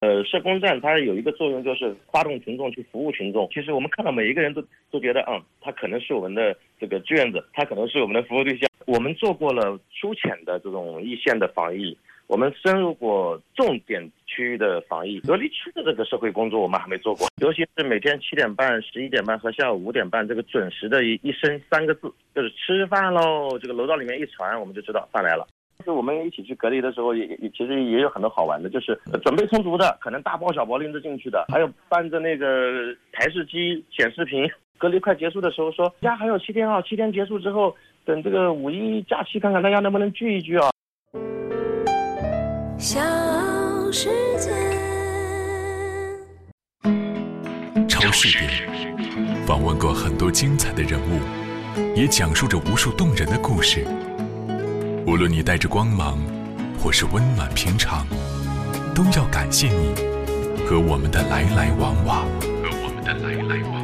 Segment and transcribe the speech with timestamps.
[0.00, 3.48] 呃，社工站它有一个作用，就是发动群众去服务群众。
[3.52, 8.68] 其实我们看到每一个人都都觉得，嗯，他可能是我们的这个志愿者，他可能是我们的服务对象。
[8.86, 15.18] 我们做过了粗浅的这种一线的防疫，我们深入过重点区域的防疫。
[15.20, 23.58] 隔离区的这个社会工作我们还没做过，尤其是每天七点半、十一点半和下午五点半这个准时的一一声三个字，就是吃饭喽。
[23.58, 25.44] 这个楼道里面一传，我们就知道饭来了。
[25.88, 28.94] 是我们一起去隔离的时候，也也其实也有很多好玩的，就是
[29.24, 34.46] 准备充足的，可能大包小包拎着进去的，还有搬着那个台式机显示屏。
[34.76, 37.74] 隔离快结束的时候说，家还有七天啊，七天结束之后，
[38.04, 40.68] 等这个五一假期看看大家能不能聚一聚啊。
[42.76, 43.00] 小
[43.90, 44.50] 世界，
[47.88, 48.44] 超市里
[49.46, 51.18] 访问过很多精彩的人物，
[51.96, 53.86] 也讲述着无数动人的故事。
[55.08, 56.18] 无论你带着光芒，
[56.78, 58.06] 或是温暖平常，
[58.94, 59.94] 都要感谢你
[60.66, 62.26] 和我们的来来往往。
[62.42, 63.78] 和我们的来来往。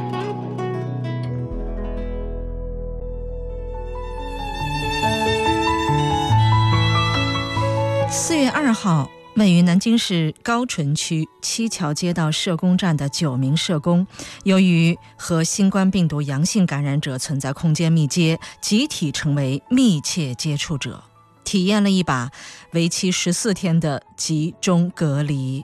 [8.07, 14.05] 四月二号，位于南京市高淳区七桥街道社工站的九名社工，
[14.43, 21.03] 由于和新冠病毒阳性感染者存在空间密接，集体成为密切接触者。
[21.45, 22.31] 体验了一把
[22.73, 25.63] 为期十四天的集中隔离。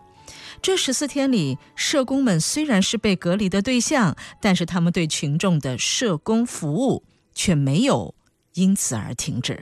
[0.62, 8.14] 这十四天里，社工们虽然是被隔离的对象，但是他们对群众的社工服务却没有
[8.54, 9.60] 因此而停止。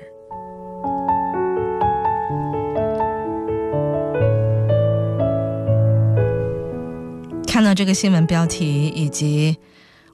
[7.47, 9.57] 看到这个新闻标题以及。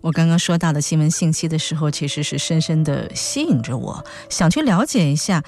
[0.01, 5.43] 我刚刚说到的新闻信息的时候，其实是深深的吸引着我，想去了解一下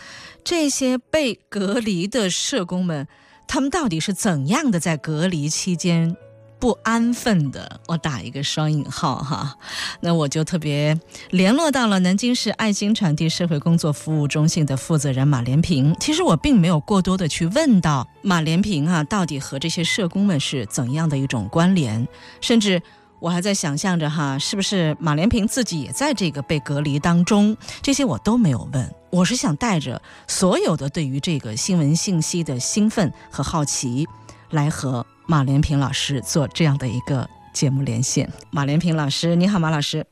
[0.50, 3.06] 这些被隔离的社工们，
[3.50, 6.16] 他们到底是怎样的在隔离期间
[6.58, 7.81] 不安分的。
[7.88, 9.58] 我打一个双引号哈，
[10.00, 10.98] 那我就特别
[11.31, 15.94] 联络到了南京市爱心传递社会工作服务中心的负责人马连平。
[16.00, 22.07] 其实我并没有过多的去问到马连平啊，到底和这些社工们是怎样的一种关联，
[22.40, 22.81] 甚至。
[23.19, 27.55] 我还在想象着哈，是不是马连平自己也在这个被隔离当中？
[27.81, 28.95] 这些我都没有问。
[29.09, 34.06] 我是想带着所有的对于这个新闻信息的兴奋和好奇，
[34.51, 38.29] 来和马连平老师做这样的一个节目连线。
[38.51, 40.06] 马连平老师，你好，马老师。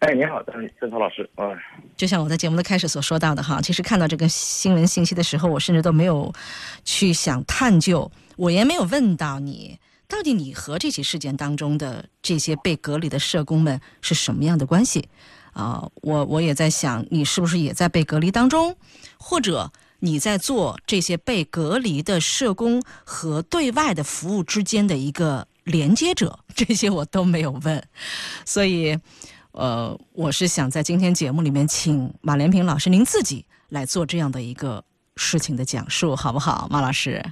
[0.00, 1.28] 哎，你好，郑郑涛老师。
[1.36, 1.48] 啊，
[1.96, 6.32] 就像我在节目的开始所说到的哈，其实看到这个新闻信息的时候，我甚至都没有
[6.84, 9.78] 去想探究，我也没有问到你。
[10.08, 15.08] 到底你和这起事件当中的这些被隔离的社工们是什么样的关系？
[15.52, 18.76] 啊，我我也在想，你是不是也在被隔离当中，
[19.18, 26.38] 或者你在做这些被隔离的社工和对外的服务之间的一个连接者？
[26.54, 27.84] 这些我都没有问，
[28.46, 28.98] 所以，
[29.52, 34.82] 呃，我是想在今天节目里面请马连平老师您自己来做这样的一个
[35.16, 37.22] 事情的讲述，好不好，马老师？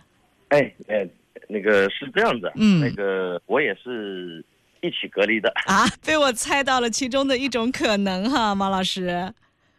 [0.48, 1.09] 哎，哎。
[1.48, 4.44] 那个是这样子，嗯，那个我也是
[4.80, 5.48] 一起隔离的。
[5.66, 9.32] 啊，被我猜到了其中的一种可能哈，马老师，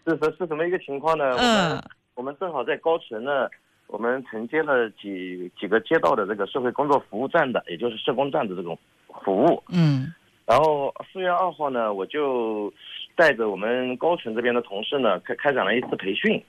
[0.06, 1.36] 是是是什么一个情况呢？
[1.38, 1.82] 嗯，
[2.16, 3.50] 我们正好在高淳呢，
[3.88, 8.78] 我们承接了几几个街道的这个社会工作服务站的，也就是社工站的这种
[9.24, 10.14] 服务，嗯，
[10.46, 12.74] 然后四月二号呢，我就
[13.16, 16.42] 带着我们高淳这边的同事呢，开开展了一次培训，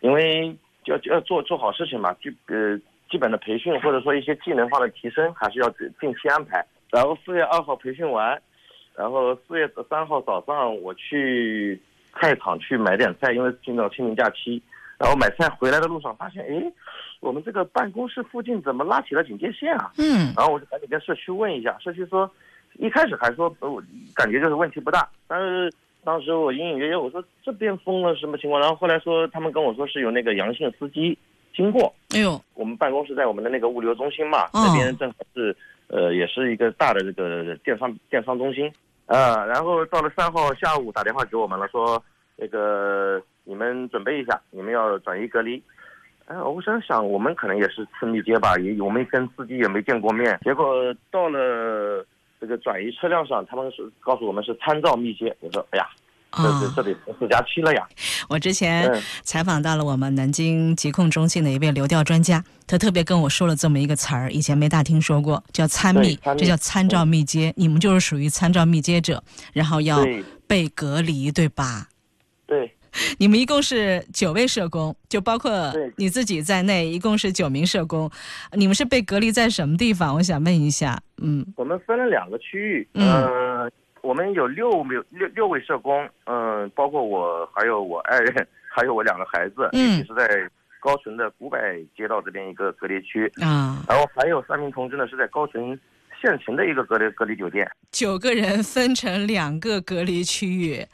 [0.00, 2.80] 因为要要做做好事情嘛，就呃。
[3.10, 6.64] 基本的培训或者说一些技能化的提升，还是要定期安排。
[6.90, 8.40] 然后四月二号培训完，
[8.96, 11.80] 然后四月三号早上我去
[12.14, 14.62] 菜场去买点菜，因为进到清明假期。
[14.98, 16.72] 然后买菜回来的路上发现，哎，
[17.20, 19.90] 我们这个办公室附近怎么拉起了警戒线啊？
[19.98, 20.32] 嗯。
[20.36, 22.30] 然后我就赶紧跟社区问一下，社区说，
[22.74, 23.82] 一开始还说，我
[24.14, 25.08] 感觉就是问题不大。
[25.26, 25.72] 但是
[26.04, 28.60] 当时我隐隐约约我说这边封了什么情况？
[28.60, 31.16] 然后后来说他们跟我说是有那个阳性司机。
[31.60, 35.54] 经过，哎呦，我们办公室在我们的那个物流中心嘛，那边正好是，
[35.88, 38.72] 呃，也是一个大的这个电商电商中心，
[39.04, 42.02] 啊，然后到了三号下午打电话给我们了，说
[42.36, 45.62] 那个你们准备一下，你们要转移隔离，
[46.24, 52.02] 哎，我想想，我们可能也是次密接吧，也我们跟司机也没见过面，结果到了
[52.40, 55.86] 这个转移车辆上，他们是告诉我们是参照密接，我说，哎呀。
[56.32, 57.86] 这这里四加七了呀！
[58.28, 58.90] 我之前
[59.22, 67.52] 采访到了我们南京疾控中心的一位流调专家，他特别跟我说了这么一个词儿，以前没大听说过，叫参密，这叫参照密接。
[67.56, 69.22] 你们就是属于参照密接者，
[69.52, 70.04] 然后要
[70.46, 71.88] 被隔离，对吧？
[72.46, 72.74] 对。
[73.18, 78.10] 你们一共是九位社工，就包括你自己在内，一共是九名社工。
[78.54, 80.12] 你们是被隔离在什么地方？
[80.12, 81.00] 我想问一下。
[81.22, 82.88] 嗯，我们分了两个区域。
[82.94, 83.70] 嗯，
[84.02, 86.08] 我们有六名六六位社工。
[86.24, 90.50] 嗯，包括我，还有我爱人，还有我两个孩子，一起是在
[90.80, 91.58] 高淳的古柏
[91.96, 93.30] 街道这边一个隔离区。
[93.42, 95.78] 啊，然后还有三名同志呢，是在高淳
[96.20, 97.70] 县城的一个隔离隔离酒店。
[97.90, 100.86] 九个人分成两个隔离区域。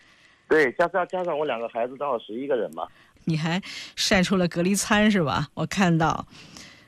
[0.48, 2.86] 对，加上加上我两个孩子，正好十一个人嘛。
[3.24, 3.60] 你还
[3.96, 5.48] 晒出了隔离餐是吧？
[5.54, 6.24] 我看到，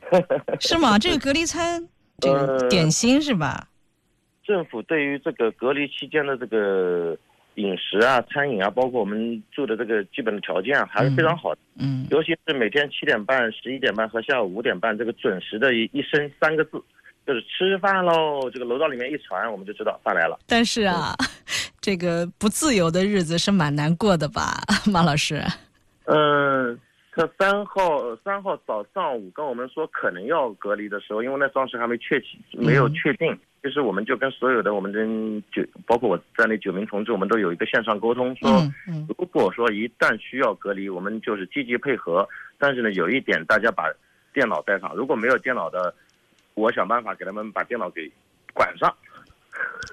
[0.61, 0.97] 是吗？
[0.97, 1.89] 这个隔离餐，
[2.21, 3.67] 这个点心是吧？
[4.49, 7.15] 政府对于这个隔离期间的这个
[7.57, 11.61] 饮食啊、餐饮啊，包括我们住的这个基本的条件啊，还是非常好的。
[11.79, 12.07] 嗯。
[12.11, 16.83] 尤其是每天七点半、十一点半和下午五点半这个准时的一一声三个字，
[17.27, 18.51] 就是吃饭喽。
[18.51, 20.39] 这个楼道里面一传，我们就知道饭来了。
[20.49, 21.15] 但是啊。
[21.81, 24.61] 这个不自由的日子是蛮难过的吧，
[24.93, 25.41] 马老师？
[26.05, 26.79] 嗯，
[27.13, 33.39] 他三号三号早上午跟我们说可能要隔离的时候，因为那当时还没确定，没有确定。
[33.63, 35.01] 其实我们就跟所有的我们的
[35.53, 38.73] 九，包括我在内九名同志，我们都有一个线上沟通，说
[39.09, 42.27] 如果说一旦需要隔离，我们就是积极配合。
[42.57, 43.85] 但是呢，有一点，大家把
[44.33, 45.95] 电脑带上，如果没有电脑的，
[46.55, 48.11] 我想办法给他们把电脑给
[48.55, 48.95] 管上。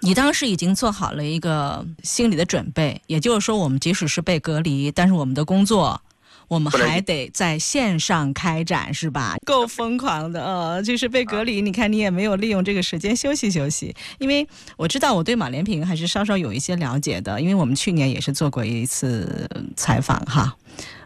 [0.02, 6.00] 你当时已经做好了一个心理的准备，也就是说，我们即使是被隔离，但是我们的工作，
[6.48, 9.36] 我们还得在线上开展，是吧？
[9.46, 14.48] 够疯狂的，呃，就是被隔离，你看你也没有利用这个时间休息休息，因为
[14.78, 20.56] 我知道我对马连平还是稍稍有一些了解的，因为我们去年也是做过一次采访，哈。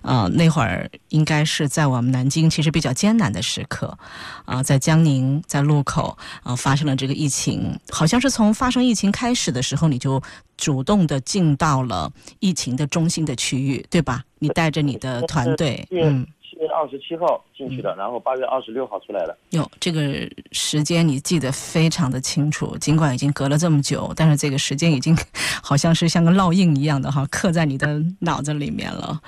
[0.02, 3.98] 呃，那会儿应该是在我们南京，其实比较艰难的时刻，
[4.46, 10.22] 啊，在江宁，在路口，啊，发生了这个疫情，好像是从发生疫情开始的时候，你就
[10.58, 14.24] 主动的进到了疫情的中心的区域，对吧？
[14.40, 16.26] 你带着你的团队，嗯。
[16.60, 19.38] 月二十七号进去的，然后八月二十六号出来的。
[19.52, 25.18] 哟，这个时间你记得非常的清楚，尽管已经隔了这么久，但是这个时间已经
[25.64, 29.20] 好像是像个烙印一样的哈，刻在你的脑子里面了。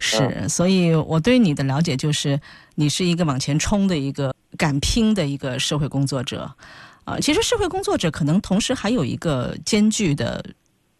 [0.00, 2.40] 是，所以我对你的了解就是，
[2.74, 6.50] 你是一个往前冲的一个敢拼的一个社会工作者。
[7.04, 10.44] 啊，其实社会工作者可能同时还有一个艰巨的。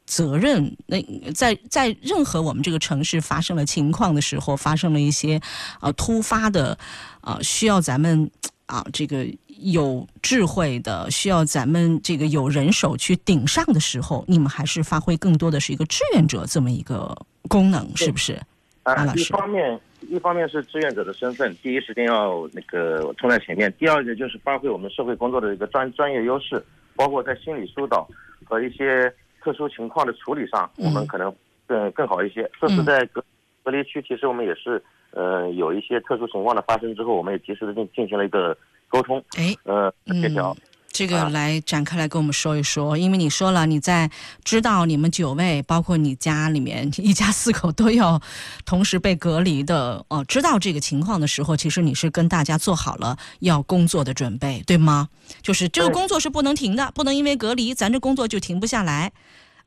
[0.09, 0.99] 责任，那
[1.33, 5.39] 在在任何我们这个城市发生了情况的时候，发生了一些
[5.83, 6.77] 呃突发的，
[7.21, 8.31] 呃需要咱们
[8.65, 17.15] 啊这个有智慧的，需要咱们这个有人手去顶上的时候，你们还是发挥更多的是一个志愿者这么一个
[17.47, 18.41] 功能，是不是？
[18.85, 19.79] 啊，一方面
[20.09, 26.65] 一方面是志愿者的身份，第一时间要那个冲在前面；第二个就是发挥我们社会工作的一个专专业优势，
[26.97, 28.09] 包括在心理疏导
[28.45, 29.13] 和一些。
[29.43, 31.35] 特殊情况的处理上，我们可能
[31.67, 32.51] 更更好一些。
[32.61, 33.25] 这是在隔
[33.63, 38.57] 隔离区，其实我们也是，呃，有一些特殊情况的发生之后，我们也及时的进进行了一个
[38.89, 40.57] 沟通，哎，呃，协调。
[40.99, 44.11] 这个来展开来跟我们说一说，因为你说了你在
[44.43, 48.21] 知道你们九位，包括你家里面一家四口都要
[48.65, 55.09] 同时被隔离的，哦，知道这个情况的时候，其实你是跟大家做好了要工作的准备，对吗？
[55.41, 59.13] 就是这个工作是不能停的，不能因为隔离，咱这工作就停不下来，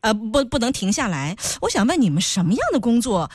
[0.01, 1.37] 呃，不，不能停下来。
[1.61, 3.31] 我想问你们什么样的工作？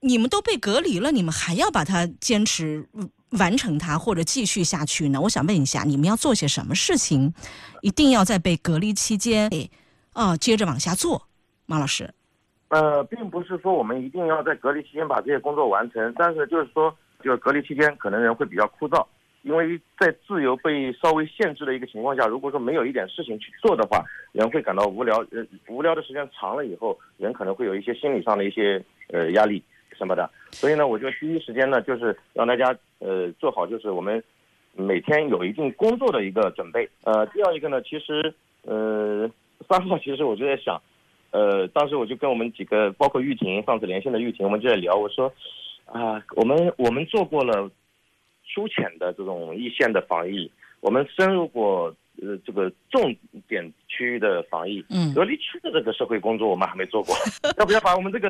[0.00, 2.88] 你们都被隔离了，你们还要把它坚持？
[3.38, 5.20] 完成它或者继续下去呢？
[5.20, 7.32] 我想问一下，你们要做些什么事情？
[7.82, 9.68] 一定要在被隔离期间，哎
[10.12, 11.28] 啊，接着往下做，
[11.66, 12.12] 马老师。
[12.68, 19.04] 呃，并不是说我们一定要在隔离期间把这些工作完成，但是就是说，就隔离期间可能人会比较枯燥，
[19.42, 25.18] 因为在自由被稍微限制的一个情况下，如果说没有一点事情去做的话，人会感到无聊。
[25.32, 29.62] 呃，无聊的时间长了以后，人可能会有一些心理上的一些呃压力。
[30.00, 34.24] 什么的，所以呢，我就第一时间呢，就是让大家呃做好，就是我们
[34.74, 36.88] 每天有一定工作的一个准备。
[37.04, 39.30] 呃，第二一个呢，其实呃
[39.68, 40.80] 三号其实我就在想，
[41.32, 45.30] 呃，当时我就跟我们几个，包括玉婷，上次连线的玉婷，我们就在聊，我说
[45.84, 47.70] 啊，我们我们做过了
[48.48, 51.94] 粗浅的这种一线的防疫，我们深入过。
[52.22, 53.14] 呃，这个重
[53.48, 57.16] 点区域的防疫，嗯，隔离区的这个社会工作我们还没做过，
[57.58, 58.28] 要不要把我们这个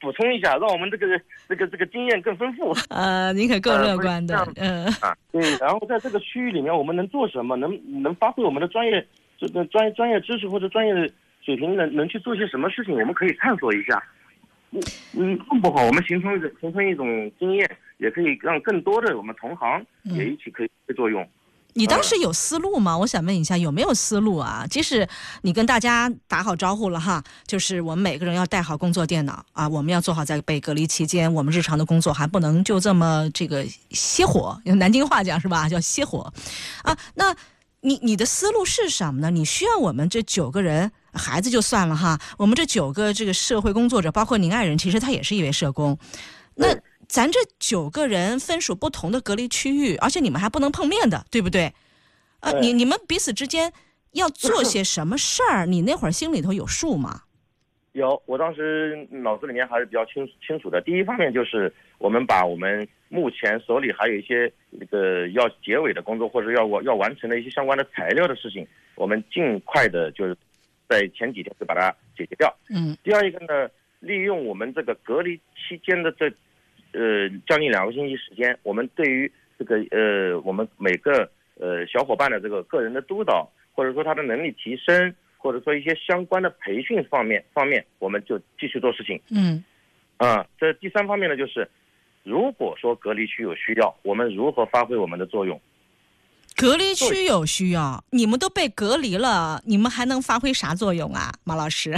[0.00, 1.06] 补充一下，让我们这个
[1.48, 2.74] 这个这个经验更丰富？
[2.90, 5.40] 呃， 您可够乐观的，嗯啊，对。
[5.58, 7.56] 然后在这个区域里面，我们能做什么？
[7.56, 9.06] 能能发挥我们的专业
[9.38, 11.08] 这个专业专业知识或者专业的
[11.42, 12.94] 水平，能能去做些什么事情？
[12.94, 14.02] 我们可以探索一下。
[14.72, 14.80] 嗯
[15.16, 17.68] 嗯，弄不好我们形成形成一种经验，
[17.98, 21.26] 也可以让更多的我们同行也一起可以作用。
[21.74, 22.96] 你当时有思路吗？
[22.98, 24.66] 我想问一下，有没有思路啊？
[24.68, 25.08] 即使
[25.42, 35.68] 你跟大家打好招呼了哈，就是我们每个人要带好工作电脑啊，我们要做好在被隔离期间，我们日常的工作还不能就这么这个歇火，用南京话讲是吧？
[35.68, 36.32] 叫歇火
[36.82, 36.96] 啊。
[37.14, 37.34] 那
[37.82, 39.30] 你你的思路是什么呢？
[39.30, 45.96] 你需要我们这九个人，孩子就算了哈，我们这九个这个社会工作者，包括您爱人，其实他也是一位社工，
[46.56, 46.76] 那。
[47.10, 51.72] 咱这九个人分属不同的隔离区域，而且你们还不能碰面的，对不对？
[52.38, 53.72] 呃，你你们彼此之间
[54.12, 55.66] 要做些什么事儿？
[55.66, 57.22] 你那会儿心里头有数吗？
[57.94, 60.80] 有，我当时脑子里面还是比较清清楚的。
[60.82, 68.64] 第一方面就是我们把我们目前手里还有一些那个要结尾的工作，或者要要完成的一些相关的材料的事情，
[68.94, 70.36] 我们尽快的就是
[70.88, 72.56] 在前几天就把它解决掉。
[72.68, 72.96] 嗯。
[73.02, 76.32] 第二一个呢，利用我们这个隔离期间的这。
[76.92, 89.20] 呃，将近两个星期时间，我们对于这个呃，我们每个呃小伙伴的这个个人的督导，或者说他的能力提升，或者说一些相关的培训方面方面，我们就继续做事情。
[89.30, 89.62] 嗯，
[90.16, 91.68] 啊，这第三方面呢，就是
[92.22, 95.60] 如果说隔离区有需要，我们如何发挥我们的作用？
[96.60, 101.92] 隔离区有需要，你们都被隔离了，你们还能发挥啥作用啊，马老师？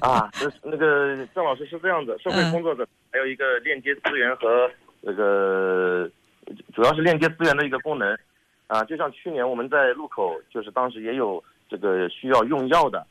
[0.00, 4.70] 啊，那那个郑老师是这样子，社会工作者还有一个链接资源和
[5.02, 6.10] 那个，
[6.74, 8.16] 主要是链接资源的一个功能。
[8.66, 13.06] 啊，就像去年我们在路口，就是当时也有这个需要用药的。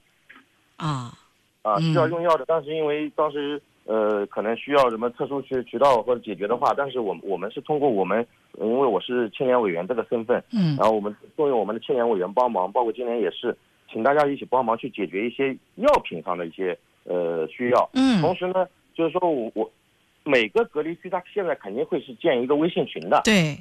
[0.78, 1.14] 啊。
[1.62, 3.62] 啊，需要用药的，但是因为当时。
[3.86, 8.24] 呃，可能需要什么特殊渠渠道或者解决的话，但是我我们是通过我们，
[8.58, 13.56] 因为我是青年委员这个身份，嗯，然后我们动用我们的青年委员帮忙，包括今年也是，
[13.92, 19.72] 请大家一起帮忙去解决一些药品上的一些呃需要，嗯，同时呢，就是说我我
[20.24, 23.58] 每个隔离区它现在肯定会是建一个微信群的，对，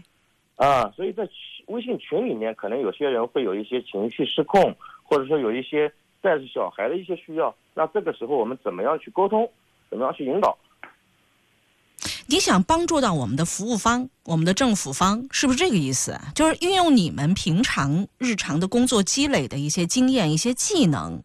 [0.57, 1.29] 啊，所以在
[1.67, 9.49] 微信群里面，可能有些人会有一些情绪失控，或者说有一些带着小孩的一些需要，那这个时候我们怎么样去沟通？
[9.91, 10.57] 怎么样去引导？
[12.31, 16.21] 你想帮助到我们的服务方，我们的政府方，是不是这个意思？
[16.35, 21.23] 就是运用你们平常日常的工作积累的一些经验、一些技能，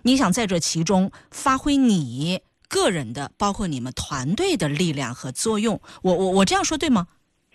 [0.00, 5.78] 你想在这其中发挥你个人的，包括你们团队的力量和作用。
[6.00, 7.06] 我我我这样说对吗？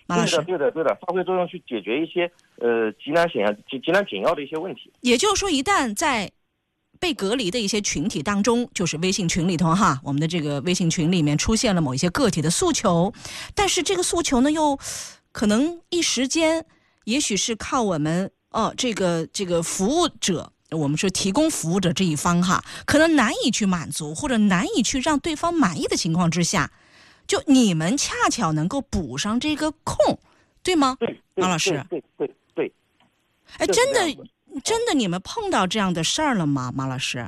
[0.06, 2.30] 对的，对的，对的，发挥作用去解决一些
[2.60, 4.92] 呃急难险要、急急难紧要的一些问题。
[5.00, 6.30] 也就是说，一旦在
[7.02, 13.12] 被隔离的一些群体当中，就是微信群里头哈，我们的这个微信群里面出现了某一些个体的诉求，
[13.56, 14.78] 但是这个诉求呢，又
[15.32, 16.64] 可能一时间，
[17.02, 26.70] 也许是靠我们哦，这个这个服务者，我们说提供服务者这一方哈，可能难以去满足，或者难以去让对方满意的情况之下，
[27.26, 30.20] 就你们恰巧能够补上这个空，
[30.62, 30.96] 对吗？
[31.00, 32.72] 对马老师，对对对，
[33.58, 34.24] 哎，真的。
[34.62, 37.24] 真的，你们碰到这样的事儿了吗，马老师？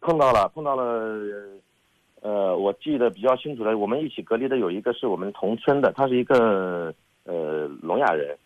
[0.00, 1.18] 碰到了，碰到了。
[2.22, 8.36] 呃，我记得比较清楚的，我们一起隔离的有一个是我们同村的，他是一个呃聋哑人。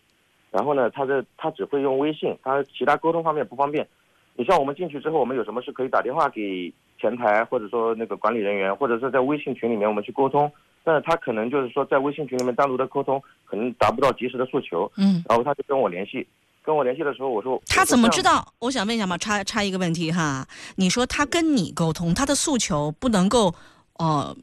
[0.49, 3.87] 然后呢，他的他只会用微信，他其他沟通方面不方便。
[4.35, 10.51] 你像我们进去之后，我们有什么事可以打电话给前台，或者说那个管理人员，或者是在微信群里面我们去沟通。
[10.83, 14.91] 但是他可能就是说在微信群里面单独的沟通，可能达不到及时的诉求。
[14.97, 15.23] 嗯。
[15.29, 16.25] 然后他就跟我联系。
[16.67, 18.45] 跟我联系的时候，我说他怎么知道？
[18.59, 20.45] 我想问一下嘛，插插一个问题哈。
[20.75, 23.55] 你说他跟你沟通，他的诉求不能够
[23.93, 24.35] 呃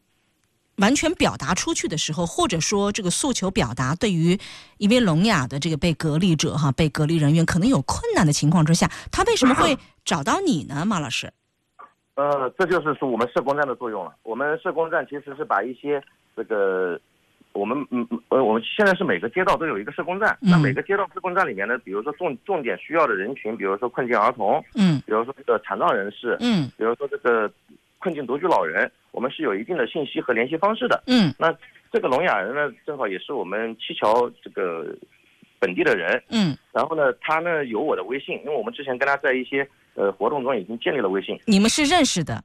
[0.79, 4.39] 完全表达出去的时候，或者说这个诉求表达对于
[4.79, 11.31] 一位聋哑的这个被隔离者哈，被隔离人员可能有困难的情况之下，他为什么会找到你呢，马老师？
[12.15, 14.15] 呃，这就是说我们社工站的作用了。
[14.23, 16.03] 我们社工站其实是把一些
[16.35, 16.99] 这个。
[17.55, 27.51] 我们嗯呃，我们现在是每个街道都有一个社工站，那每个街道社工站里面呢，比如说重重点需要的人群，比如说困境儿童，嗯，比如说这个残障人士，嗯，比如说这个
[28.01, 31.55] 困境独居老人，我们是有一定的信息和联系方式的，嗯，那
[31.93, 34.85] 这个聋哑人呢，正好也是我们七桥这个
[35.61, 42.43] 本地的人，嗯，然后呢，他呢有我的微信，因为我们之前跟他在一些呃活动中已经建立了微信，你们是认识的，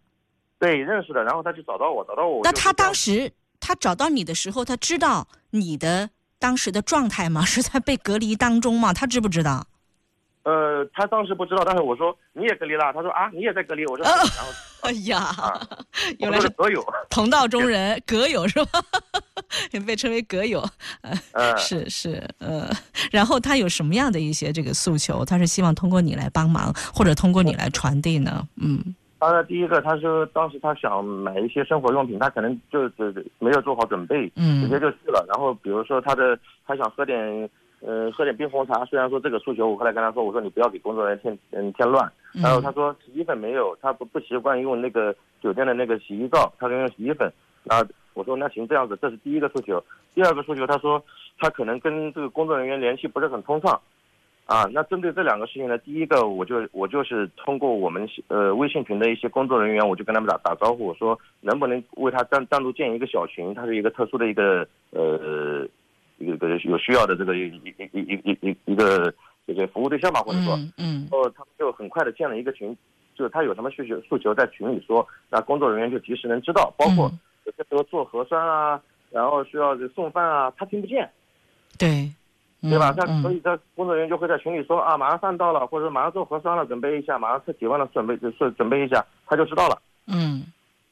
[0.59, 3.27] 对，认识的，然后他就找到我，找到我，那他当时。
[3.59, 7.43] 他找到你的时候，他知道你的当时的状态吗？
[7.45, 8.93] 是在被隔离当中吗？
[8.93, 9.65] 他知不知道？
[10.43, 13.85] 呃，他当时不知道，但是我说你也隔离了，他说啊，你也在隔离。
[13.87, 14.27] 我说，然后，
[14.81, 15.67] 哎呀，
[16.17, 18.81] 原来是隔友，同道中人，隔友是吧？
[19.71, 20.67] 也 被称为隔友，
[21.33, 22.69] 呃，是是，呃，
[23.11, 25.25] 然后他有什么样的一些这个诉求？
[25.25, 28.47] 他是希望通过你来帮忙，或者通过你来传递呢？
[28.55, 28.95] 嗯。
[29.19, 35.25] 当然，第一个，他说当时他想买一些生活用品，他可能就是没有做好准备，嗯，直接就去了。
[35.27, 37.49] 然后，比如说他的他想喝点
[37.81, 38.85] 呃，喝点冰红茶。
[38.85, 42.09] 虽然说这个诉求，我后来跟他说，我说你不要给工作人员添嗯添乱。
[42.31, 47.31] 然后他说洗衣粉没有，他不不习惯用那个酒店的那个洗衣皂，他用洗衣粉。
[47.67, 47.83] 啊，
[48.13, 49.83] 我说那行这样子，这是第一个诉求。
[50.15, 51.03] 第二个诉求，他说
[51.37, 53.79] 他可能跟这个工作人员联系不是很通畅。
[54.49, 65.67] 啊，那针对这两个事情呢，第一个我就我就是通过我们呃微信群的一些工作人员，我就跟他们打打招呼，我说能不能为他单单独建一个小群，他是一个特殊的一个呃
[66.17, 69.13] 一个有需要的这个一一一一一一一个
[69.45, 72.75] 这个服务对象吧，或者说，嗯，然后，他们就很快的建了一个群，
[73.13, 77.11] 就是他有什么需求诉求在群里说，那工作人员就及时能知道，包括
[77.45, 81.07] 有些时候做核酸啊，然后需要送饭啊，他听不见，
[81.77, 82.11] 对。
[82.61, 82.91] 对吧？
[82.91, 89.81] 他所以，这工作人员就会在群里说啊，马上饭到了，或者马上做核酸了，准备一下，马上测体温了，准备就是准备一下，他就知道了。
[90.07, 90.43] 嗯，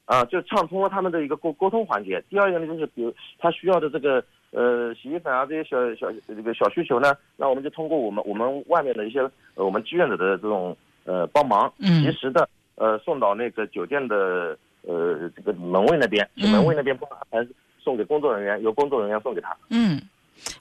[0.05, 2.23] 啊，就畅通了他们的一个沟沟通环节。
[2.29, 9.19] 第二个呢，就是比如他需要的这个呃洗衣粉啊这些小小这个小需求呢，那我们就通过我们我们外面的一些
[9.55, 19.53] 呃我们志愿者的这种呃帮忙，及时的呃送到那个酒店的呃这个门卫那边，去门卫那边帮安排送给工作人员，由工作人员送给他。
[19.69, 19.99] 嗯。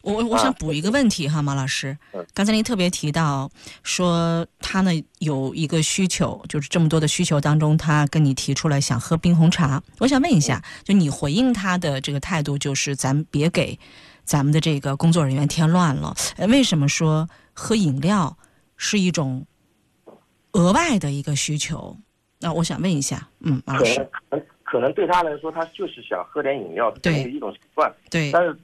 [0.02, 1.96] 我我我想补一个问题哈，马老师，
[2.34, 3.50] 刚才您特别提到
[3.82, 9.82] 说他呢有一个需求，就是这么多的需求当中，他跟你提出来想喝冰红茶。
[9.98, 13.78] 我想问一下，就你回应他的这个态度，就是咱别给
[14.24, 16.14] 咱们的这个工作人员添乱了。
[16.48, 18.36] 为什么说喝饮料
[18.76, 19.46] 是一种
[20.52, 21.96] 额外的一个需求？
[22.40, 24.08] 那我想问一下，嗯，马老师，
[24.62, 28.58] 可能对他来说，他就是想喝点饮料，对一种习惯，对，但是。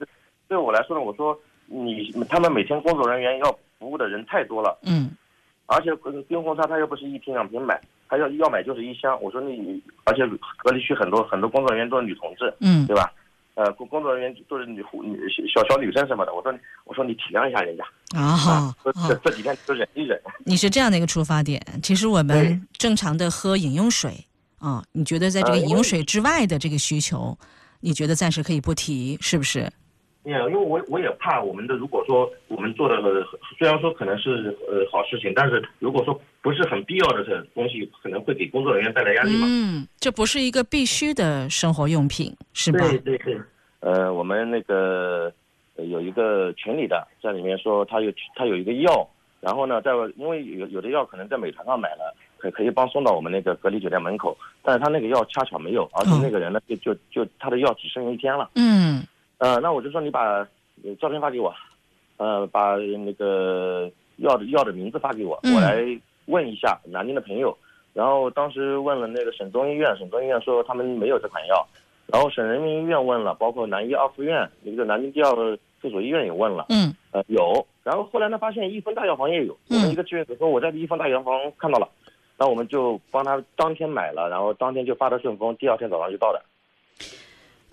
[0.53, 5.09] 对我来说呢，我说你他们每天工作人员要服务的人太多了，嗯，
[5.65, 5.89] 而且
[6.27, 9.19] 冰红茶他又不是一瓶两瓶买，他要要买就是一箱。
[9.19, 10.21] 我说你，而且
[10.57, 13.11] 隔离区很多很多工作人员都是女同志，嗯，对吧？
[13.55, 15.19] 呃，工工作人员都是女女
[15.51, 16.33] 小小女生什么的。
[16.35, 16.53] 我说
[16.85, 17.83] 我说你体谅一下人家
[18.15, 20.21] 啊，这这几天就忍一忍。
[20.45, 24.23] 你是这样的一个出发点，其实我们正常的喝饮用水
[24.59, 27.35] 啊，你觉得在这个饮用水之外的这个需求，
[27.79, 29.67] 你觉得暂时可以不提，是不是？
[30.25, 32.95] 因为我我也怕我们的，如果说我们做的
[33.59, 39.45] 虽然说可能是呃好事情，但是如果说不是很必要的这东西，可能会给工作人员带来压力嘛。
[39.49, 42.79] 嗯，这不是一个必须的生活用品，是吧？
[42.87, 43.37] 对对对。
[43.81, 45.29] 呃，我们那个
[45.75, 49.05] 有一个群里的在里面说，他有他有一个药，
[49.41, 58.49] 然后呢，在因为有有的药可能在美团上买了，可可以帮送到我们那个隔离酒店门口，但是他那个药恰巧没有，而且那个人呢就就就他的药只剩一天了。
[58.55, 59.03] 嗯。
[59.43, 60.41] 呃，那我就说你把
[61.01, 61.53] 照片发给我，
[62.15, 65.83] 呃，把那个药的药的名字发给我，我来
[66.27, 67.53] 问一下南京的朋友。
[67.91, 71.67] 然后当时问了那个省中医院，省中医院说他们没有这款药。
[72.07, 75.35] 然后省人民医院问了，包括南医二附院，那个南京第二
[75.81, 76.67] 附属医院也问了。
[76.69, 76.95] 嗯。
[77.11, 77.67] 呃，有。
[77.83, 79.57] 然后后来呢，发现益丰大药房也有。
[79.67, 81.89] 我们一个志愿者说我在益丰大药房看到了，
[82.37, 86.41] 那我们就帮他当天买了，然后当天就发的顺丰，第二天早上就到的。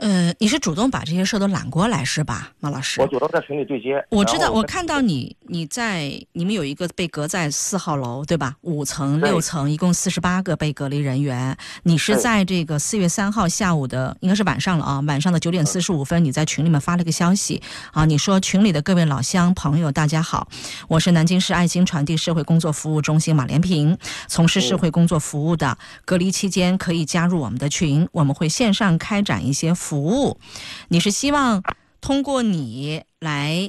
[0.00, 3.02] 呃，你是主动把这些事都揽过来是吧，马老师？
[3.02, 4.02] 我主动在群里对接。
[4.08, 8.56] 我知道，我看到你，你在你们有一个被隔在四号楼，对吧？
[8.62, 11.54] 五层、六层，一共四十八个被隔离人员。
[11.82, 17.60] 你是在这个四月三号下午的，应该是晚上了啊，晚上的九点四十五分，你在群里面发了个消息
[17.92, 20.48] 啊，你说群里的各位老乡朋友，大家好，
[20.88, 29.74] 我是南京市爱心传递社会工作服务中心马连平，从事社会工作服务的，隔离期间可以加入我们的群，我们会线上开展一些。
[29.90, 30.38] 服务，
[30.86, 31.64] 你是希望
[32.00, 33.68] 通过你来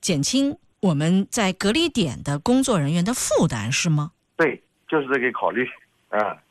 [0.00, 4.10] 减轻我们在隔离点的工作人员的负担，是吗？
[4.36, 5.64] 对，就是这个考虑。
[6.08, 6.42] 啊，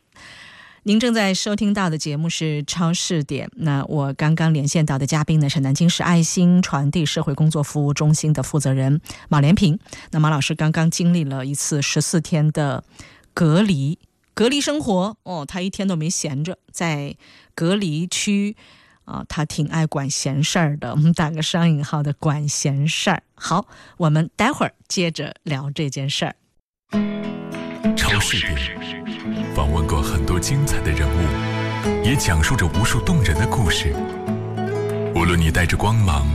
[0.83, 3.47] 您正在收听到的节目是《超市点》。
[3.57, 9.77] 那我刚刚连线到的嘉宾呢是南京市爱心传递社会工作服务中心的负责人马连平。
[10.11, 12.85] 那马老师刚刚经历了一次十四天的
[13.33, 13.99] 隔离，
[14.33, 17.17] 隔离生活哦，他一天都没闲着，在
[17.53, 18.55] 隔离区。
[19.09, 20.91] 啊，他挺爱管闲事儿的。
[20.93, 23.23] 我们打个双引号的“管闲事儿”。
[23.33, 23.65] 好，
[23.97, 26.35] 我们待会儿接着聊这件事儿。
[27.97, 28.53] 超市里
[29.55, 33.93] 访问过很多精彩的人物，也讲述着无数动人的故事。
[35.15, 36.27] 无论你带着光芒，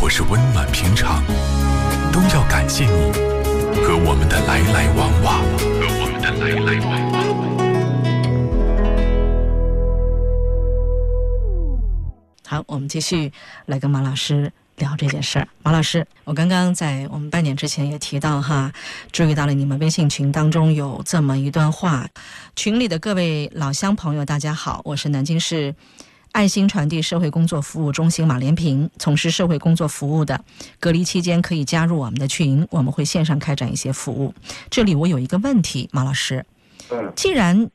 [0.00, 1.22] 或是温暖平常，
[2.12, 3.12] 都要感谢你
[3.84, 5.40] 和我们的来来往往，
[5.80, 7.07] 和我们的来来往
[12.50, 13.30] 好，我们继续
[13.66, 15.46] 来跟马老师聊这件事儿。
[15.62, 18.72] 马老师，我刚刚在我们半点之前也提到哈，
[19.12, 22.08] 注意到了你们微信群当中有这么一段话：
[22.56, 25.74] 群里的各位老乡朋友，大家好，我是南京市
[26.32, 30.42] 爱心传递社会工作服务中心马连平，从事社会工作服务的，
[30.80, 34.34] 隔离期间可以加入我们的群，我们会线上开展一些服务。
[34.70, 36.46] 这里我有一个问题，马老师，
[37.14, 37.70] 既然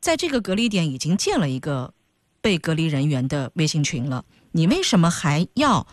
[0.00, 1.94] 在这个隔离点已经建了一个
[2.42, 5.86] 被隔离人员的微信群了，你为什么还要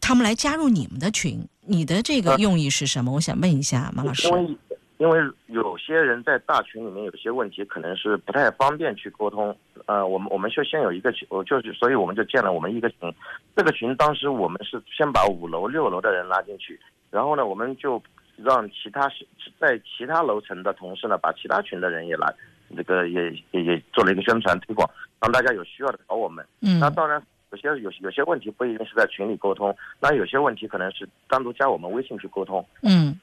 [0.00, 1.46] 他们来加入你们的群？
[1.66, 3.12] 你的这个用意是什么？
[3.12, 4.26] 我想问一下马老师。
[4.26, 4.56] 因为
[4.98, 9.56] 因为有些人在大群里面有些问题，可能是不太方便去沟通。
[9.86, 12.98] 呃，我们我们就先有一个群，就是，所以我们就建了我们一个群。
[13.56, 16.78] 这个群当时我们是先把五楼、六楼的人拉进去，
[17.10, 18.02] 然后呢，我们就
[18.36, 19.10] 让其他
[19.58, 22.34] 在其他楼层的同事呢，把其他群的人也来，
[22.76, 24.88] 这个也也也做了一个宣传推广，
[25.20, 26.44] 让大家有需要的找我们。
[26.60, 26.78] 嗯。
[26.80, 32.64] 那当然，有些有有些问题不一定是在群里沟通，那有些问题可能是单独加我们微信去沟通。
[32.82, 33.18] 嗯。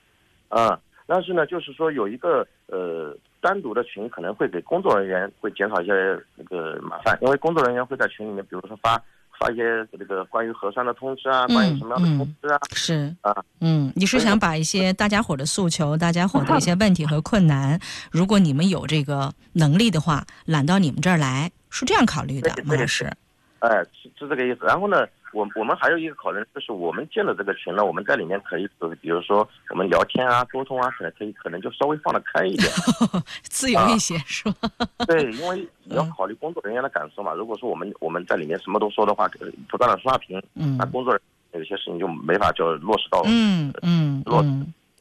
[0.50, 0.80] 啊。
[1.10, 9.02] 但是呢，就是说有一个呃单独的群，可能会给工作人员会减少一些那个麻烦，因为工作人员会在群里面，比如说发
[9.40, 17.80] 发一些这个关于核酸的通知啊，关于什么样的通知啊，是啊，嗯，你是想把一些大家伙的诉求、大家伙的一些问题和困难，
[18.12, 23.12] 如果你们有这个能力的话，揽到你们这儿来，是这样考虑的，马老师？
[23.60, 24.66] 哎，是是这个意思。
[24.66, 25.08] 然后呢？
[25.34, 28.68] 我我们还有一个考虑，就是我们建了这个群呢，我们在里面可以，
[29.02, 32.72] 比如说我们聊天啊、沟通啊，可能可以可能就稍微放得开一点，
[33.44, 34.70] 自由一些，是吧？
[35.06, 37.34] 对，因为你要考虑工作人员的感受嘛。
[37.34, 39.30] 如果说我们我们在里面什么都说的话，
[39.70, 44.44] 不断的刷屏，嗯，那工作人员有些事情就没法就落实到，嗯嗯，落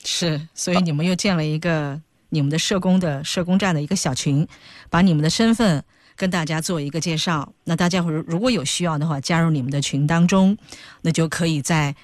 [0.05, 4.47] 是，所以你们又建了一个你们的社工的社工站的一个小群，
[4.91, 5.83] 把你们的身份。
[6.17, 10.57] 跟大家做一个介绍，那大家伙如果有需要的话，加入你们的群当中，
[11.03, 11.95] 那就可以在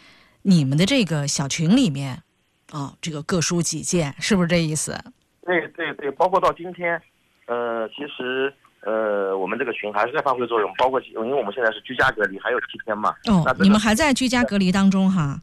[0.43, 2.23] 你们的这个小群里面，
[2.71, 4.97] 啊，这个各抒己见，是不是这意思？
[5.45, 7.01] 对对对，包括到今天，
[7.47, 13.15] 呃，其实呃，我们这个群还是在发挥作用，包括因为我们现在是居家隔离，还有七天嘛。
[13.27, 15.41] 哦，你们还在居家隔离当中哈？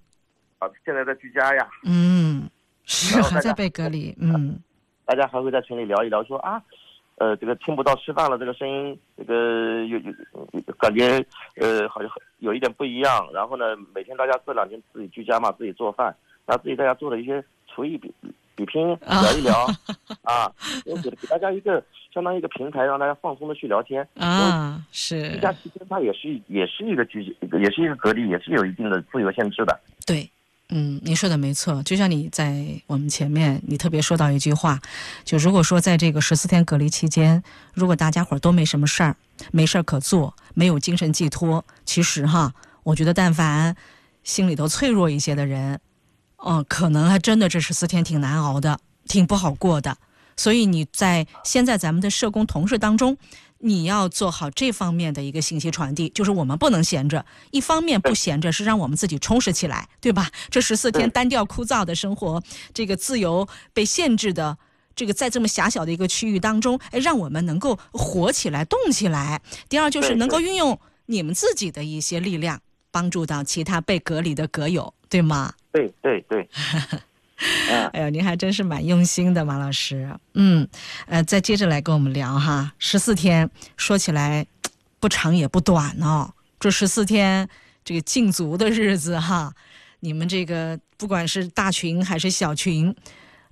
[0.60, 1.67] 啊，现在在居家呀。
[1.84, 2.49] 嗯，
[2.86, 4.15] 是还在被隔离。
[4.19, 4.60] 嗯，
[5.05, 6.62] 大家还会在群里聊一聊，说啊。
[7.19, 11.23] 呃，这个听不到吃饭了，这个声音，这个有有感觉，
[11.58, 13.29] 呃，好像有一点不一样。
[13.34, 18.10] 然后呢，每天大家这两天自己居家嘛，自己做饭，然后自己在家做的一些厨艺比
[18.55, 19.67] 比拼，聊一聊，
[20.23, 20.49] 啊，
[20.86, 24.08] 给给大家一个相当于一个平台，让大家放松的去聊天。
[24.15, 25.29] 啊，是。
[25.34, 27.21] 居家期间，它也是也是一个居，
[27.60, 29.77] 也是一个隔离，也是有一定的自由限制的。
[30.08, 30.29] 对。
[30.71, 34.79] 嗯，你说的没错，就像你在我们前面，你特别说到一句话，
[35.25, 37.41] 就如果说在这个十四天隔离期间，
[37.73, 39.15] 如果大家伙都没什么事儿，
[39.51, 42.53] 没事儿可做，没有精神寄托，其实哈，
[42.84, 43.75] 我觉得但凡
[44.23, 45.79] 心里头脆弱一些的人，
[46.45, 49.97] 嗯，可能还真的这十四天挺难熬的，挺不好过的。
[50.38, 53.17] 所以你在现在咱们的社工同事当中。
[53.59, 57.25] 你要做好这方面的一个信息传递，就是我们不能闲着。
[57.51, 60.29] 一方面不闲着，是让我们自己充实起来，对吧？
[60.49, 62.41] 这十四天单调枯燥的生活，
[62.73, 64.57] 这个自由被限制的，
[64.95, 69.41] 这个在这么狭小的一个区域当中，哎，让我们能够活起来、动起来。
[69.67, 75.53] 第二，就是能够运用你们自己的一些力量，帮助到其他被隔离的隔友，对吗？
[75.71, 76.49] 对对对。
[77.93, 80.10] 哎呀，您还真是蛮用心的，马老师。
[80.34, 80.67] 嗯，
[81.08, 82.71] 呃，再接着来跟我们聊哈。
[82.78, 84.45] 十四天说起来
[84.99, 87.47] 不长也不短呢，这十四天
[87.86, 89.54] 这个禁足的日子哈，
[90.02, 92.93] 你们这个不管是大群还是小群，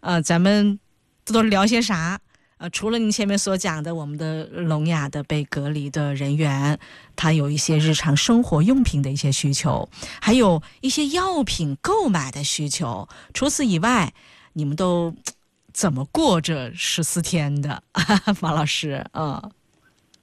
[0.01, 0.77] 呃，咱们
[1.23, 2.19] 这都聊些啥？
[2.59, 6.79] 呃，除了您前面所讲的，我们的聋哑的被隔离的人员，
[7.15, 9.87] 他有一些日常生活用品的一些需求，
[10.19, 13.07] 还有一些药品购买的需求。
[13.33, 14.11] 除此以外，
[14.53, 15.13] 你们都
[15.71, 17.83] 怎么过这十四天的，
[18.41, 19.51] 马老师啊？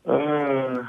[0.02, 0.84] 嗯，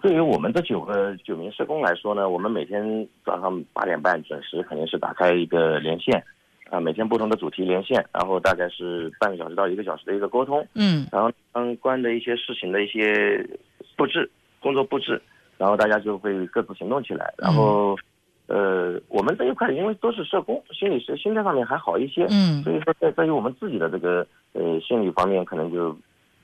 [0.00, 6.24] 对于我们这九个九名社工来说呢，我们每天早上八点半准时，肯定是打开一个连线。
[6.70, 13.44] 啊，每天不同的主题连线，然后大概是半个小时到一个小时的一个沟通，嗯，然后相关的一些事情的一些
[13.96, 14.30] 布置
[14.60, 15.20] 工作布置，
[15.58, 17.96] 然后大家就会各自行动起来，然后，
[18.46, 25.98] 呃，我们这一块因为都是社工，心理是心态上面还好一些，嗯，所以说在在于我们自己的这个呃心理方面可能就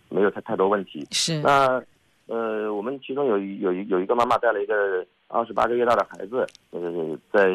[0.09, 1.41] 没有太太多问题，是。
[1.41, 1.81] 那
[2.27, 7.49] 呃我们其中有有一有一个妈妈带了一个二十八个月大的孩子，呃在。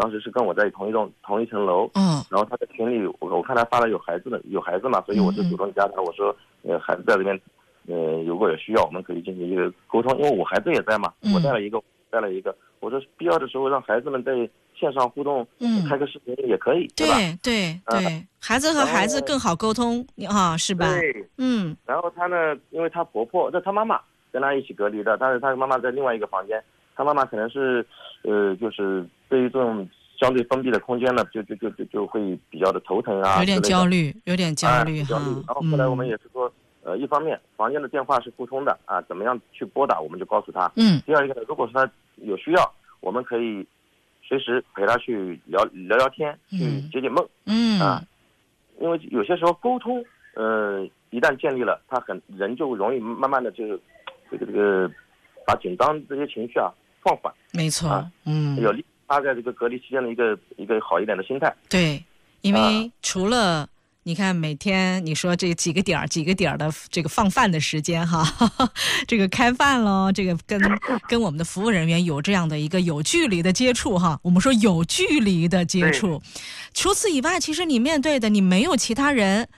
[0.00, 7.38] 当时是跟我在同一栋同一层楼，嗯，然后他在群里，我我看他发了有孩子的有孩子嘛，所以我就主动加他，我说，呃，孩子在这边，
[7.86, 11.78] 呃，如果有需要，我们可以进行一个沟通，因为我孩子也在嘛，我带了一个
[12.10, 14.32] 带了一个，我说必要的时候让孩子们在
[14.74, 17.16] 线上互动，嗯，开个视频也可以，对吧？
[17.42, 20.86] 对对，孩子和孩子更好沟通，啊，是吧？
[20.98, 24.00] 对，嗯，然后他呢，因为他婆婆，那他妈妈。
[24.32, 26.62] 跟他一起隔离的，但是他妈妈在另外一个房间，
[26.96, 27.84] 他妈妈可能是，
[28.22, 35.18] 呃，就是对于这种相对封闭的空间呢，就就就就就会比较的头疼啊，有点焦虑，有点焦虑哈。
[35.46, 40.70] 然后后来我们也是说，呃，一方面房间的电话是互通的啊，怎么样去拨打，我们就告诉他。
[40.76, 41.00] 嗯。
[41.06, 43.66] 第二一个呢，如果说他有需要，我们可以
[44.22, 47.24] 随时陪他去聊聊聊天，去解解闷。
[47.46, 47.80] 嗯。
[47.80, 48.02] 啊，
[48.80, 50.86] 因为有些时候沟通，呃。
[51.12, 53.80] 一旦建立了，他很人就容易慢慢的就是
[54.30, 54.88] 这个这个
[55.44, 56.70] 把紧张这些情绪啊
[57.02, 57.32] 放缓。
[57.52, 61.52] 没错，嗯，有利他在这个隔离期间的一个一个好一点的心态。
[61.68, 62.02] 对，
[62.42, 63.68] 因为除了
[64.04, 68.24] 你看每天你说这几个点儿几个点儿的这个放饭的时间哈，
[69.06, 70.60] 这个开饭喽，这个跟
[71.08, 76.22] 跟我们的服务人员有这样的一个有距离的接触哈，我们说有距离的接触。
[76.72, 79.48] 除此以外，其实你面对的你没有其他人。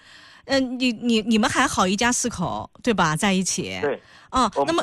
[0.47, 3.17] 嗯，你你你们还好，一家四口对吧？
[3.17, 3.79] 在一起。
[3.81, 4.01] 对。
[4.31, 4.83] 啊，那么。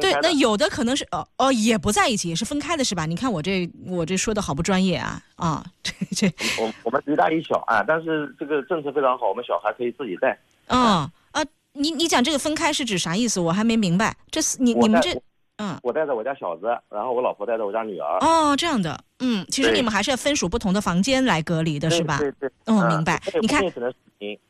[0.00, 3.06] 对，那有的可能是哦哦，也不在一起，也是分开的，是吧？
[3.06, 5.64] 你看我这我这说的好不专业啊啊！
[5.82, 6.26] 这这。
[6.60, 10.36] 我我们一大一小啊，但是这个政策非常好，我们小孩可以自己带。
[10.66, 11.44] 啊啊，
[11.74, 13.38] 你你讲这个分开是指啥意思？
[13.38, 14.16] 我还没明白。
[14.30, 15.10] 这是你你们这。
[15.60, 18.18] 嗯，我带着我家小子，然后我老婆带着我家女儿。
[18.20, 22.18] 哦，这样的，嗯，其实你们还是要分属不同的房间来隔离的，是吧？
[22.18, 22.48] 对对。
[22.66, 23.20] 嗯，明白。
[23.40, 23.64] 你看，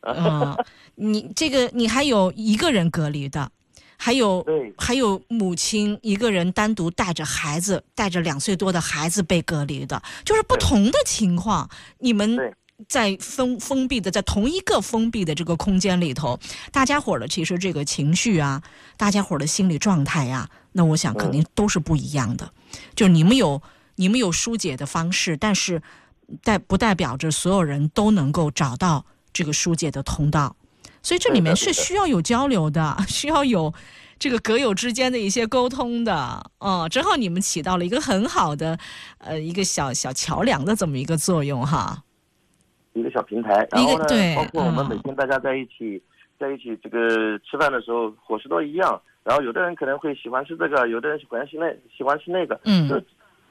[0.02, 0.57] 嗯，
[0.96, 3.50] 你这个你还有一个人隔离的，
[3.96, 4.44] 还有
[4.76, 12.38] 还有母亲一个人单独带着孩子，带着两岁多的孩子被隔离的，就是不同的情况，你们。
[12.87, 16.38] 在封封闭的，在同一个封闭的这个空间里头，
[16.70, 18.62] 大家伙儿的其实这个情绪啊，
[18.96, 22.48] 大家伙儿的心理状态呀，那我想肯定都是不一样的。
[22.94, 23.61] 就是你们有
[23.96, 25.83] 你们有疏解的方式，但是
[26.44, 29.04] 代不代表着所有人都能够找到
[29.38, 30.57] 这个疏解的通道。
[31.01, 33.72] 所以这里面是需要有交流的， 需要有
[34.18, 36.42] 这个阁友之间的一些沟通的。
[36.59, 38.77] 哦，正好你们起到了一个很好的
[39.18, 42.03] 呃一个小小桥梁的这么一个作用哈。
[42.94, 46.03] 一个小平台，然后呢，包括我们每天大家在一起，
[46.37, 49.01] 在一起这个吃饭的时候，伙食都一样。
[49.22, 52.59] 然后有的人可能会喜欢吃这个，有的人喜欢吃那，喜欢吃那个。
[52.64, 53.01] 嗯，就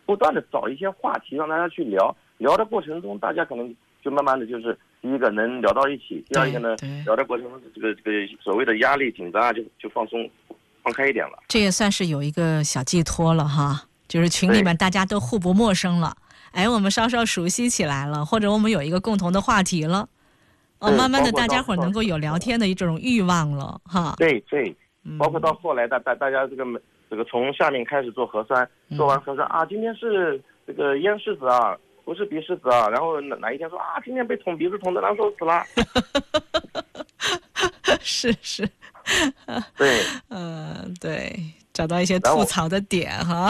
[0.06, 2.14] 不断的找一些话题让大家去聊。
[2.40, 10.30] 聊的过程中，大家可能就慢慢的就是第一个能聊到一起，第二一个呢，聊的过程中这个这个所谓的压力紧张啊，就就放松
[10.84, 11.38] 放开一点了。
[11.48, 16.16] 这也算是有一个小寄托了哈，就是群里面大家都互不陌生了。
[16.52, 20.08] 哎，我们稍稍熟悉起来了，或者我们有一个共同的话题了，
[20.80, 24.16] 哦，慢慢的大家伙能够有聊天的一种欲望了，哈。
[24.18, 24.76] 对对，
[25.20, 26.66] 包括到后来大大大家这个
[27.10, 35.62] 这个从下面开始做核酸，做完核酸啊，今天是这个咽拭子啊，不是鼻拭子啊，然后哪哪一天说啊，今天被捅鼻子捅的难受死了。
[38.00, 38.66] 是是，
[39.78, 40.00] 对，
[40.32, 41.38] 嗯对，
[41.74, 43.50] 找到一些吐槽的点哈。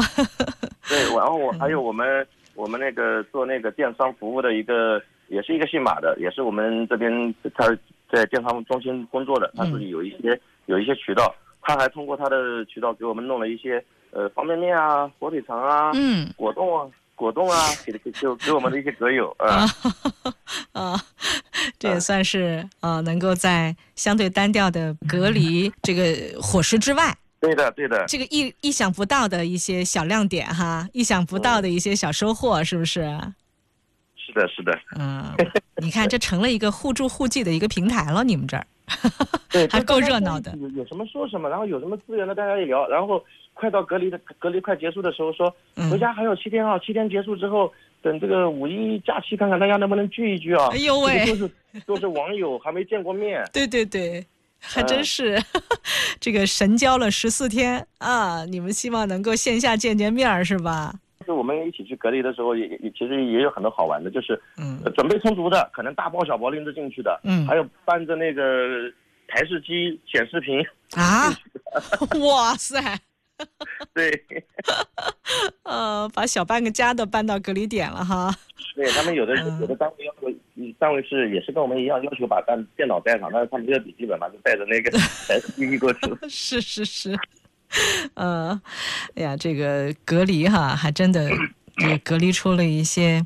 [0.90, 2.28] 对，然后我还有我们。
[2.56, 7.68] 我们那个做那个电商服务的一个，也是一个姓马的，也是我们这边他
[8.12, 19.66] 在电商中心工作的，他自己有一些有一些渠道，他还通过他的渠道给我们弄了一些呃方便面啊、火腿肠啊、嗯、果冻啊、果冻啊， 给给给给我们的一些歌友啊
[20.72, 21.04] 啊，
[21.78, 27.14] 这也算是啊，能够在相对单调的隔离这个伙食之外。
[27.40, 33.02] 对的，对的，这个意意想不到的一些小亮点哈，意想不到的一些小收获，是不是？
[34.16, 34.80] 是的，是的。
[34.98, 35.24] 嗯，
[35.78, 38.66] 你看，这成了一个互助互济的一个平台了，你们这儿，
[39.50, 40.56] 对，还够热闹的。
[40.58, 43.24] 有有什么说什么，然后有什么资源呢，大家一聊，然后
[43.58, 45.54] 快到隔离的隔离快结束的时候，说
[45.90, 50.68] 回家还有七天啊，七天结束之后，等这个五一假期看看大家能不能聚一聚啊。
[50.72, 51.52] 哎呦喂，都是
[51.86, 53.44] 都是网友， 还没见过面。
[53.52, 54.26] 对对对。
[54.60, 55.40] 还真是，
[56.20, 58.44] 这个神交了十四天啊！
[58.46, 60.92] 你们希望能够线下见见面是吧？
[61.28, 68.92] 就我们一起去隔离的时候，也也其实也有很多好玩的，就是嗯，准备充足的，可能大包小包拎着进去的，嗯，还有搬着那个
[69.28, 70.60] 台式机显示屏
[70.98, 71.30] 啊，
[72.28, 72.82] 哇塞！
[73.94, 74.26] 对，
[75.64, 78.34] 呃，把小半个家都搬到隔离点了哈。
[78.76, 80.28] 对他们有的有的单位要求，
[80.80, 86.00] 单位是也是跟我们一样要求把单电脑带上，但是他们没有笔记本嘛，就带着那个台式机过去。
[86.30, 87.18] 是是是，
[88.14, 88.60] 呃，
[89.16, 91.30] 哎呀，这个隔离哈，还真的
[91.88, 93.26] 也隔离出了一些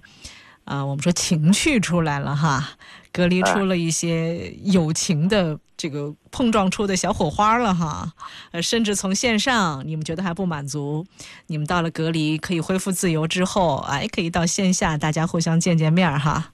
[0.64, 2.78] 啊，我们说情趣出来了哈，
[3.12, 5.60] 隔离出了一些友情的。
[5.82, 8.14] 这个碰撞出的小火花了哈，
[8.52, 11.04] 呃，甚至从线上你们觉得还不满足，
[11.48, 16.54] 你们到了隔离可以恢复自由之后，哎，可以到线下大家互相见见面哈。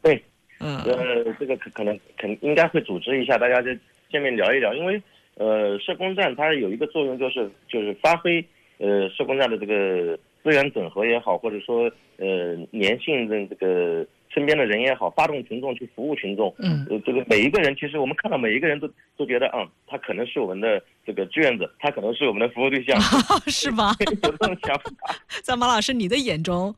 [0.00, 0.24] 对，
[0.60, 3.68] 嗯，呃，这个可可能肯应该会组织一下，大家就
[4.10, 5.02] 见面聊一聊，因为
[5.34, 8.42] 呃，社工站它有一个作用，就是就是发挥
[8.78, 16.52] 呃社工站的这个资源整合也好，或者说呃粘性的这个身边的人也好，发动群众去服务群众。
[16.58, 23.00] 嗯，这个每一个人，其实我们看到每一个人都都觉得，嗯，他可能是我们的这个志愿者，他可能是我们的服务对象，
[23.46, 23.94] 是吧？
[24.00, 25.14] 有这种想法。
[25.42, 26.74] 在马老师你的眼中，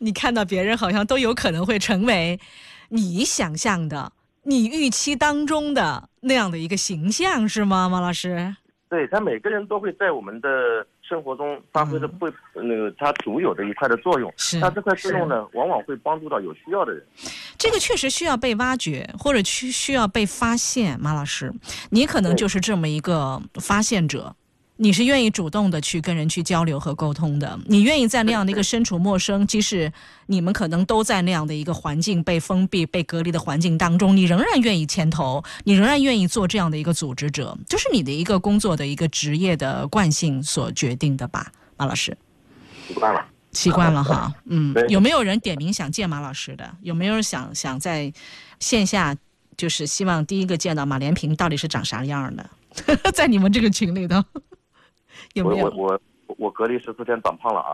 [0.00, 2.38] 你看到别人好像都有可能会成为
[2.88, 4.12] 你想象的。
[4.42, 8.54] 你预期当中的那样的一个形象是吗，马老师？
[8.88, 14.32] 对他每个人都会在我们的生活中发挥的不那个它独有的一块的作用。
[14.36, 17.02] 是，那这块作用呢，往往会帮助到有需要的人。
[17.56, 20.98] 这个确实需要被挖掘，或者需需要被发现。
[21.00, 21.52] 马老师，
[21.90, 24.34] 你可能就是这么一个发现者。
[24.78, 29.90] 你是愿意主动的去跟人去交流和沟通的，你愿意在那样的一个身处陌生，即使
[30.26, 42.16] 你们可能都在那样的一个环境被封闭、被隔离的环境当中，你仍然愿意牵头，你仍然愿意做这样的一个组织者，就是你的一个工作的一个职业的惯性所决定的吧，马老师。
[42.86, 46.70] 习惯了，习惯了哈， 嗯，有没有人点名想见马老师的？
[46.82, 48.12] 有没有想想在
[48.60, 49.16] 线下，
[49.56, 52.50] 就是希望第一个见到马连平到底是长啥样的？
[53.14, 54.22] 在你们这个群里头。
[55.42, 56.00] 我我我
[56.38, 57.72] 我隔离十四天长胖了啊！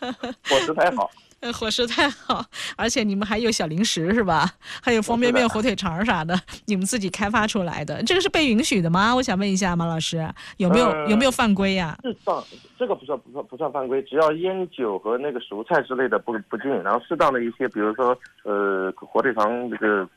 [0.48, 1.10] 伙食太好，
[1.52, 2.44] 伙食太好，
[2.76, 4.48] 而且你们还有小零食是吧？
[4.82, 9.14] 还有方便面、火腿肠啥的，你们自己开发出来的，这个是被允许的吗？
[9.14, 11.98] 我想问一下马老师，有没有有没有犯规呀？
[12.02, 12.42] 这算
[12.78, 20.08] 这个不算不算不算犯规，只要烟酒和那个蔬菜之类的不不进，然后适当的一些，比如说呃火腿肠这个。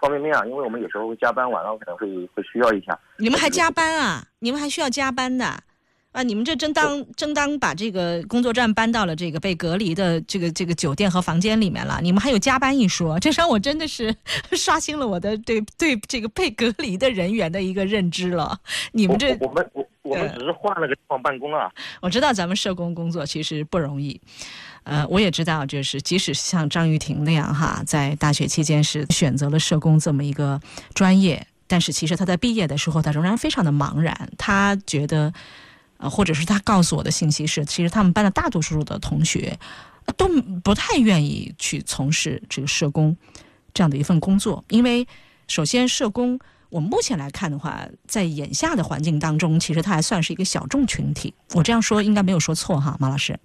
[0.00, 2.98] 方便面啊，因为我们有时候会加班，晚上可能会会需要一下。
[3.18, 4.24] 你们还加班啊？
[4.38, 5.44] 你们还需要加班的
[6.12, 6.22] 啊？
[6.22, 11.98] 你们这真当真当把这个工作站搬到了这个被隔离的这个这个酒店和房间里面了？
[12.02, 14.14] 你们还有加班一说，这让我真的是
[14.52, 18.58] 刷新了我的对对这个被隔离的人员的一个认知了。
[18.92, 21.70] 你们这我们我我们只是换了个地方办公啊。
[22.00, 24.20] 我知道咱们社工工作其实不容易。
[24.88, 30.58] 呃，我也知道，就是即使像张玉婷那样哈，在大学期间是选择了社工这么一个
[30.94, 34.30] 专业，但是其实他在毕业的时候，他仍然非常的茫然。
[34.38, 35.30] 他觉得，
[35.98, 39.58] 呃，或者是他告诉我的信息是，其实他们班的大多数的同学
[40.16, 40.26] 都
[40.64, 43.14] 不太愿意去从事这个社工
[43.74, 45.06] 这样的一份工作，因为
[45.48, 46.38] 首先社工，
[46.70, 51.34] 我们目前来看的话，在眼下的环境当中，其实他还算是一个小众群体。
[51.52, 53.38] 我这样说应该没有说错哈，马老师。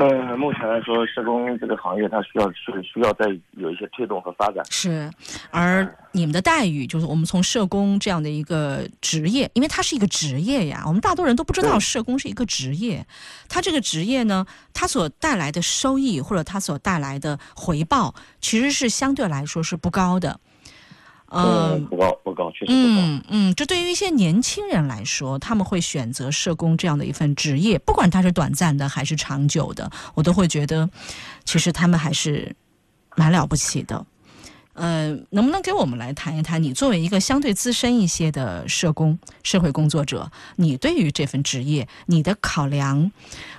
[0.00, 3.26] 呃，目前来说，社工这个行业它需要是需要再
[3.58, 4.64] 有一些推动和发展。
[4.70, 5.10] 是，
[5.50, 13.06] 而你们的待遇，就是我们从社工这样的一个职业，因为它是一个职业呀，我们大多人都不知道社工是一个职业。
[13.46, 20.40] 它这个职业呢，它所带来的收益或者它所带来的回报，其实是相对来说是不高的。
[21.32, 22.74] 嗯，不高不高，确实不高。
[22.74, 30.90] 嗯嗯，这对于一些年轻人来说，他们会选择社工这样的一份职业，不管它是短暂的还是长久的，我都会觉得，
[31.44, 32.54] 其实他们还是
[33.14, 34.04] 蛮了不起的。
[34.72, 43.10] 呃，能不能给我们来谈一谈，你作为一个相对资深一些的社工、社会工作者，你对于这份职业，你的考量，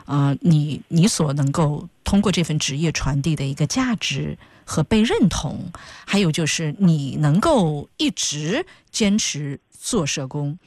[0.05, 4.37] 呃，你你所能够通过这份职业传递的一个价值？
[4.71, 5.69] 和被认同，
[6.07, 10.57] 还有就是你能够一直坚持做社工，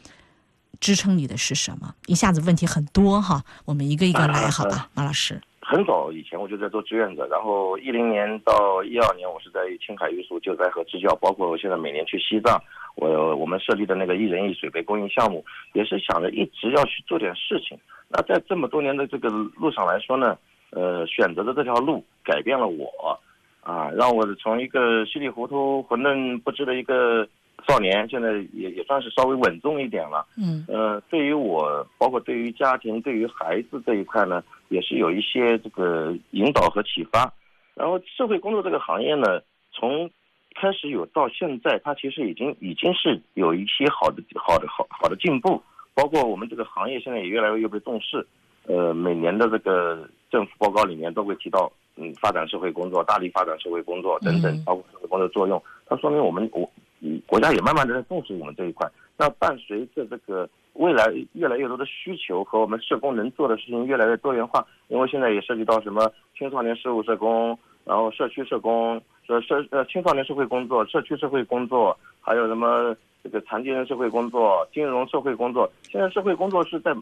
[0.78, 1.94] 支撑你的是什么？
[2.04, 5.40] 一下子问题很多哈，我们一个一个来，好吧，马老师。
[5.62, 12.62] 很早以前我就在做志愿者，然后一零年到一二年，我是在青海玉树救灾和支教，包括我现在每年去西藏，
[12.96, 17.78] 我我们设立的那个一人一水杯公益项目，也是想着一直要去做点事情。
[18.10, 20.36] 那在这么多年的这个路上来说呢，
[20.72, 23.18] 呃，选择的这条路改变了我。
[23.64, 27.26] 啊，让我从一个稀里糊涂、混沌不知的一个
[27.66, 30.26] 少年，现在也也算是稍微稳重一点了。
[30.36, 37.32] 嗯，呃，对于我，包括对于家庭、对于孩子这一块呢，也是有一些这个引导和启发。
[37.74, 39.40] 然后，社会工作这个行业呢，
[39.72, 40.10] 从
[40.54, 45.62] 开始有到现在，它其实已经已经是有一些好的、好的、好好的进步。
[45.94, 48.26] 包括我们这个行业现在也越来越被重视。
[48.66, 51.72] 呃，每年的这个政府报告里面都会提到。
[51.96, 56.68] 嗯，发展社会工作，大力发展社会工作等等，包括社会工作作用，它说明我们我
[57.00, 58.90] 嗯国家也慢慢的在重视我们这一块。
[59.16, 75.70] 那伴随着这个未来越来越多的需求和我们社工能做的事情越来越多元化，因为现在也涉及到什么青少年事务社工，然后社区社工，呃社呃青少年社会工作、社区社会工作，还有什么这个残疾人社会工作、金融社会工作。
[75.88, 76.92] 现在社会工作是在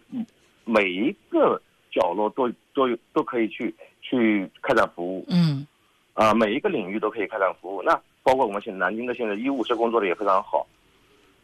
[0.67, 1.59] 每一个
[1.91, 3.75] 角落都都有都可以去。
[4.03, 5.67] 去开展服务，嗯，
[6.13, 7.83] 啊，每一个领域都可以开展服务。
[7.83, 10.67] 那包括我们现在南京的现在医务社工做的也非常好，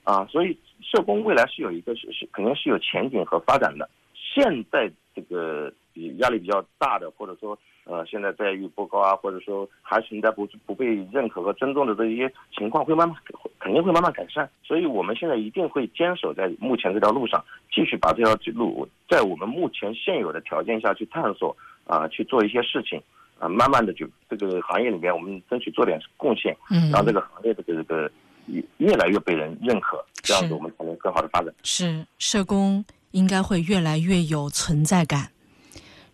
[0.04, 3.88] 啊，所以社工未来是有一个是是肯定是有前景和发展的。
[4.12, 13.16] 现在这个比压力比较大的，或者说呃现在待遇不高啊，或者说还存在不不被认可和尊重的这些情况，会慢慢
[13.58, 14.48] 肯定会慢慢改善。
[14.62, 17.42] 所以我们现在一定会坚守在目前这条路上，
[17.72, 21.56] 继续把这条路在我们目前现有的条件下去探索
[21.88, 23.02] 啊，去做一些事情
[23.40, 28.08] 啊，慢慢的就这个行业里面我们争取做点贡献，嗯，让这个行业的这个。
[28.50, 31.52] 越越来越被人认可，这样子我们才能更好的发展。
[31.64, 35.30] 是社工应该会越来越有存在感，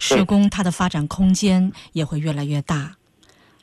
[0.01, 2.97] 社工它的发展空间也会越来越大。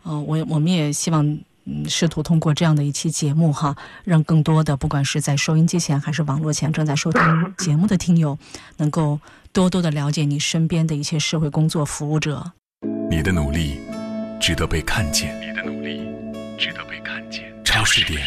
[0.05, 7.22] 嗯，我我们也希望嗯，试图通过这样的一期节目哈，让更多的不管是在收音机前还是网络前正在收听
[7.57, 8.38] 节目的听友，
[8.78, 9.20] 能够
[9.53, 12.51] 多多的了解你身边的一些社会工作服务者。
[13.09, 13.80] 你的努力
[14.39, 15.39] 值得被看见。
[15.39, 16.01] 你的努力
[16.57, 17.43] 值得被看见。
[17.64, 18.22] 超市点，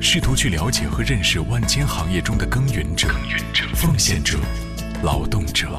[0.00, 3.08] 试图去了解和认识万千行业中的耕耘者、
[3.74, 4.38] 奉献者、
[5.02, 5.78] 劳动者。